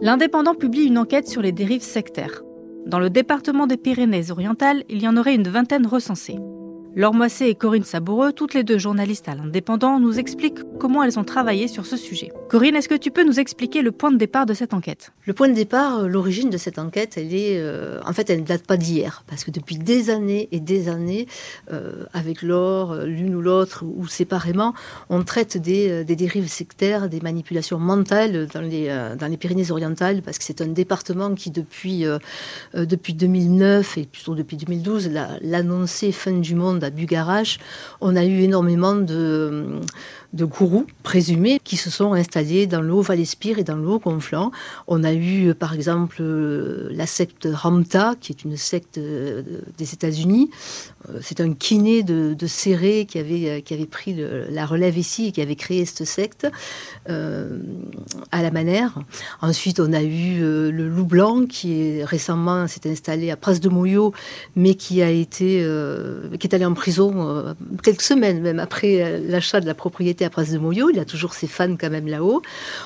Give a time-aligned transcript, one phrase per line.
[0.00, 2.42] L'Indépendant publie une enquête sur les dérives sectaires.
[2.86, 6.38] Dans le département des Pyrénées-Orientales, il y en aurait une vingtaine recensées.
[6.94, 11.18] Laure Moissé et Corinne Saboureux, toutes les deux journalistes à l'Indépendant, nous expliquent comment elles
[11.18, 12.32] ont travaillé sur ce sujet.
[12.48, 15.12] Corinne, est-ce que tu peux nous expliquer le point de départ de cette enquête?
[15.26, 18.40] Le point de départ, euh, l'origine de cette enquête, elle est, euh, en fait, elle
[18.40, 21.26] ne date pas d'hier, parce que depuis des années et des années,
[21.70, 24.72] euh, avec Laure, l'une ou l'autre, ou séparément,
[25.10, 30.68] on traite des, dérives sectaires, des manipulations mentales dans les, Pyrénées-Orientales, parce que c'est un
[30.68, 32.04] département qui, depuis,
[32.74, 35.10] depuis 2009 et plutôt depuis 2012,
[35.42, 37.58] l'annonçait fin du monde à Bugarache,
[38.00, 39.80] on a eu énormément de,
[40.34, 44.50] de gourous présumés qui se sont installés dans le Haut-Valespire et dans le Haut-Conflans.
[44.86, 49.42] On a eu par exemple euh, la secte Ramta, qui est une secte euh,
[49.78, 50.50] des États-Unis.
[51.08, 54.16] Euh, c'est un kiné de, de Serré qui avait, qui avait pris
[54.50, 56.46] la relève ici et qui avait créé cette secte
[57.06, 58.98] à la Manère.
[59.40, 64.12] Ensuite, on a eu le Loup Blanc qui récemment s'est installé à Pras de Moyo,
[64.56, 65.66] mais qui a été
[66.38, 70.44] qui est allé en prison quelques semaines même après l'achat de la propriété à Pras
[70.44, 70.90] de Moyo.
[70.90, 72.42] Il a toujours ses fans quand même là-haut.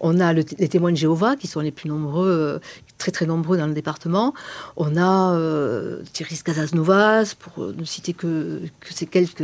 [0.00, 2.58] On a les témoins de Jéhovah qui sont les plus nombreux, euh,
[2.98, 4.34] très très nombreux dans le département.
[4.76, 9.38] On a euh, Thierry Casasnovas, pour ne citer que, que ces quelques,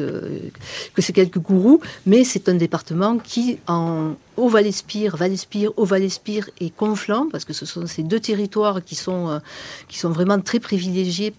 [0.95, 1.81] que ces quelques gourous.
[2.07, 7.53] Mais c'est un département qui, en au Val-Espire, Val-Espire, au Val-Espire et Conflans, parce que
[7.53, 11.33] ce sont ces deux territoires qui sont, euh, vraiment très privilégiés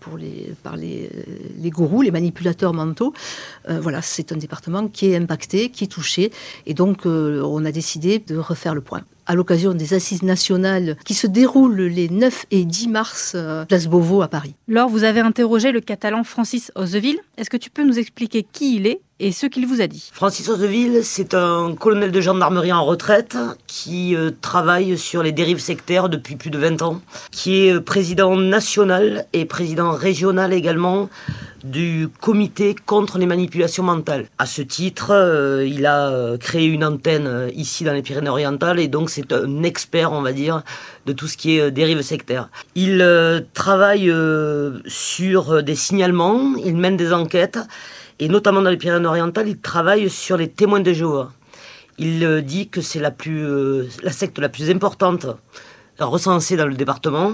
[0.64, 1.10] par les,
[1.58, 3.14] les gourous, les manipulateurs mentaux.
[3.70, 6.32] Euh, voilà, c'est un département qui est impacté, qui est touché,
[6.66, 10.98] et donc euh, on a décidé de refaire le point à l'occasion des assises nationales
[11.06, 13.38] qui se déroulent les 9 et 10 mars
[13.70, 14.56] place Beauvau à Paris.
[14.68, 17.20] Laure, vous avez interrogé le catalan Francis Ozeville.
[17.38, 20.10] Est-ce que tu peux nous expliquer qui il est et ce qu'il vous a dit?
[20.12, 25.60] Francis Oseville, c'est un colonel de gendarmerie en retraite qui euh, travaille sur les dérives
[25.60, 27.02] sectaires depuis plus de 20 ans,
[27.32, 31.08] qui est euh, président national et président régional également
[31.64, 34.26] du comité contre les manipulations mentales.
[34.38, 39.10] À ce titre, euh, il a créé une antenne ici dans les Pyrénées-Orientales et donc
[39.10, 40.64] c'est un expert, on va dire,
[41.06, 42.50] de tout ce qui est dérives sectaires.
[42.76, 43.06] Il
[43.54, 44.14] travaille
[44.86, 47.60] sur des signalements, il mène des enquêtes
[48.22, 51.32] et notamment dans les Pyrénées-Orientales, il travaille sur les témoins de Jéhovah.
[51.98, 55.26] Il euh, dit que c'est la, euh, la secte la plus importante
[56.00, 57.34] recensée dans le département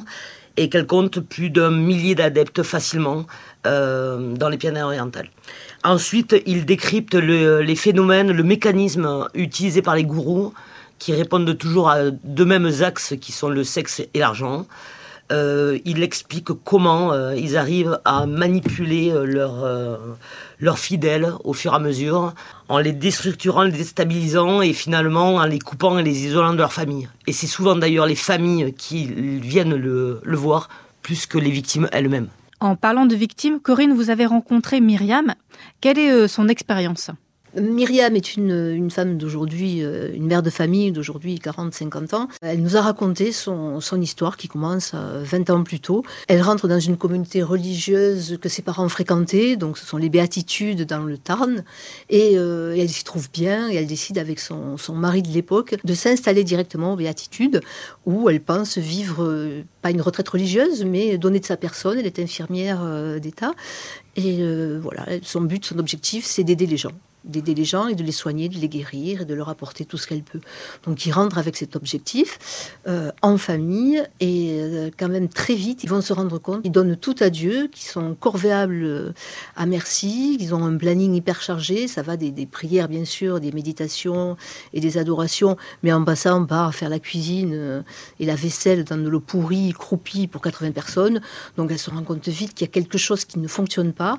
[0.58, 3.26] et qu'elle compte plus d'un millier d'adeptes facilement
[3.66, 5.30] euh, dans les Pyrénées-Orientales.
[5.84, 10.54] Ensuite, il décrypte les phénomènes, le mécanisme utilisé par les gourous
[11.00, 14.66] qui répondent toujours à deux mêmes axes qui sont le sexe et l'argent.
[15.32, 20.00] Euh, il explique comment euh, ils arrivent à manipuler euh, leurs
[20.60, 22.34] leurs fidèles au fur et à mesure,
[22.70, 26.74] en les déstructurant, les déstabilisant et finalement en les coupant et les isolant de leur
[26.74, 27.10] famille.
[27.28, 30.70] Et c'est souvent d'ailleurs les familles qui viennent le, le voir
[31.02, 32.30] plus que les victimes elles-mêmes.
[32.60, 35.36] En parlant de victimes, Corinne, vous avez rencontré Myriam.
[35.80, 37.12] Quelle est son expérience?
[37.60, 42.28] Myriam est une, femme d'aujourd'hui, euh, une mère de famille d'aujourd'hui 40-50 ans.
[42.42, 46.04] Elle nous a raconté son, histoire qui commence 20 ans plus tôt.
[46.28, 50.84] Elle rentre dans une communauté religieuse que ses parents fréquentaient, donc ce sont les béatitudes
[50.84, 51.64] dans le Tarn,
[52.10, 55.94] et, euh, elle s'y trouve bien et elle décide avec son, mari de l'époque de
[55.94, 57.62] s'installer directement aux béatitudes
[58.06, 61.98] où elle pense vivre euh, pas une retraite religieuse mais donner de sa personne.
[61.98, 62.86] Elle est infirmière
[63.20, 63.54] d'État
[64.16, 64.44] et
[64.80, 66.92] voilà, son but, son objectif, c'est d'aider les gens
[67.28, 69.98] d'aider les gens et de les soigner, de les guérir et de leur apporter tout
[69.98, 70.40] ce qu'elle peut.
[70.86, 75.84] Donc ils rentrent avec cet objectif euh, en famille et euh, quand même très vite
[75.84, 79.14] ils vont se rendre compte qu'ils donnent tout à Dieu, qu'ils sont corvéables euh,
[79.56, 81.88] à merci, qu'ils ont un planning hyper chargé.
[81.88, 84.38] Ça va des, prières bien sûr, des méditations
[84.74, 87.84] et des adorations, mais en passant par faire la cuisine
[88.20, 91.22] et la vaisselle dans de l'eau pourrie, croupie pour 80 personnes.
[91.58, 94.18] Donc elle se rend compte vite qu'il y a quelque chose qui ne fonctionne pas.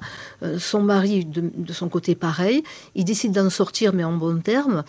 [0.58, 2.62] son mari de, de son côté pareil
[2.98, 4.82] il décide d'en sortir, mais en bon terme.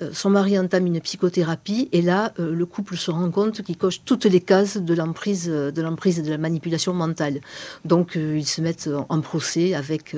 [0.00, 3.76] Euh, son mari entame une psychothérapie et là, euh, le couple se rend compte qu'il
[3.76, 7.40] coche toutes les cases de l'emprise, euh, de l'emprise et de la manipulation mentale.
[7.84, 10.14] Donc, ils se mettent en procès avec,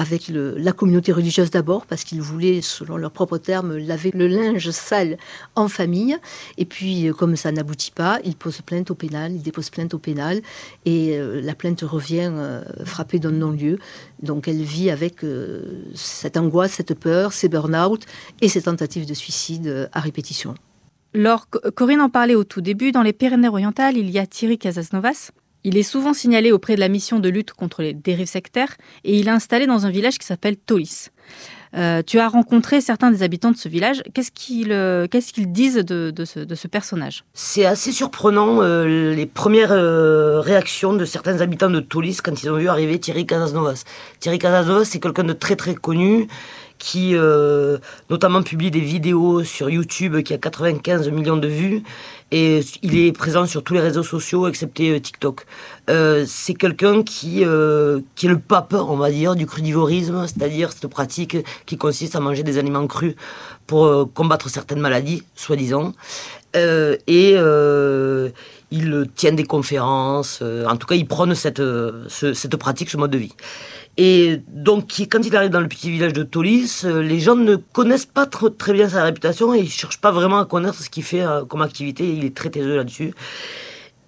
[0.00, 4.70] avec la communauté religieuse d'abord, parce qu'ils voulaient, selon leurs propres termes, laver le linge
[4.70, 5.18] sale
[5.56, 6.16] en famille.
[6.56, 9.92] Et puis, euh, comme ça n'aboutit pas, ils posent plainte au pénal, ils déposent plainte
[9.92, 10.40] au pénal,
[10.86, 13.78] et euh, la plainte revient euh, frappée d'un non-lieu.
[14.22, 15.16] Donc, elle vit avec
[15.94, 18.06] cette angoisse, cette peur, ces burn-out
[18.40, 20.54] et ces tentatives de suicide à répétition.
[21.12, 25.30] Laure, Corinne en parlait au tout début, dans les Pyrénées-Orientales, il y a Thierry Casasnovas,
[25.64, 29.18] il est souvent signalé auprès de la mission de lutte contre les dérives sectaires et
[29.18, 31.08] il est installé dans un village qui s'appelle Tolis.
[31.76, 34.02] Euh, tu as rencontré certains des habitants de ce village.
[34.12, 37.24] Qu'est-ce qu'ils euh, disent de, ce, personnage?
[37.32, 39.70] C'est assez surprenant euh, les premières
[40.42, 43.84] réactions de certains habitants de Toulouse quand ils ont vu arriver Thierry Casasnovas.
[44.18, 46.26] Thierry Casasnovas, c'est quelqu'un de très très connu
[46.80, 47.78] qui euh,
[48.08, 51.82] notamment publie des vidéos sur YouTube qui a 95 millions de vues
[52.32, 55.46] et il est présent sur tous les réseaux sociaux excepté euh, TikTok.
[55.90, 57.44] Euh, c'est quelqu'un qui,
[58.14, 61.36] qui est le pape, on va dire, du crudivorisme, c'est-à-dire cette pratique
[61.66, 63.14] qui consiste à manger des aliments crus
[63.66, 65.92] pour combattre certaines maladies, soi-disant.
[66.56, 67.36] Euh, et
[68.72, 73.10] il tient des conférences, en tout cas il prône cette, ce, cette pratique, ce mode
[73.10, 73.34] de vie.
[73.96, 77.56] Et donc, quand il arrive dans le petit village de Tolis, euh, les gens ne
[77.56, 80.88] connaissent pas très bien sa réputation et ils ne cherchent pas vraiment à connaître ce
[80.88, 82.10] qu'il fait euh, comme activité.
[82.10, 83.12] Il est très taiseux là-dessus.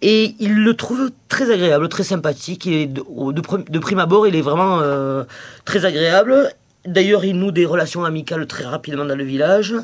[0.01, 2.67] Et il le trouve très agréable, très sympathique.
[2.67, 3.03] Et de,
[3.33, 5.25] de, prime abord, il est vraiment euh,
[5.65, 6.51] très agréable.
[6.87, 9.75] D'ailleurs, il noue des relations amicales très rapidement dans le village.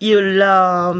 [0.00, 0.94] Il, la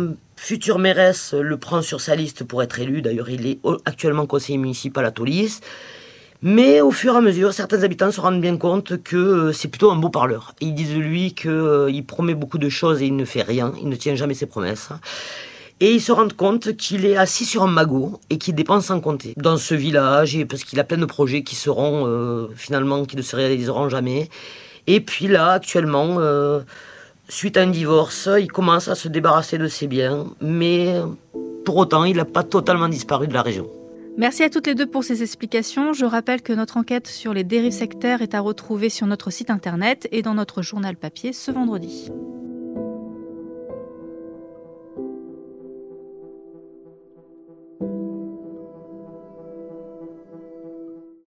[0.45, 3.01] future mairesse le prend sur sa liste pour être élu.
[3.01, 5.61] D'ailleurs, il est actuellement conseiller municipal à Tolis.
[6.43, 9.69] Mais au fur et à mesure, certains habitants se rendent bien compte que euh, c'est
[9.69, 10.55] plutôt un beau parleur.
[10.61, 13.73] Ils disent de lui qu'il euh, promet beaucoup de choses et il ne fait rien,
[13.81, 14.91] il ne tient jamais ses promesses.
[15.81, 19.01] Et ils se rendent compte qu'il est assis sur un magot et qu'il dépense sans
[19.01, 23.17] compter dans ce village, parce qu'il a plein de projets qui seront euh, finalement, qui
[23.17, 24.29] ne se réaliseront jamais.
[24.87, 26.19] Et puis là, actuellement,
[27.29, 30.95] suite à un divorce, il commence à se débarrasser de ses biens, mais
[31.65, 33.69] pour autant, il n'a pas totalement disparu de la région.
[34.17, 35.93] Merci à toutes les deux pour ces explications.
[35.93, 39.51] Je rappelle que notre enquête sur les dérives sectaires est à retrouver sur notre site
[39.51, 42.11] internet et dans notre journal papier ce vendredi.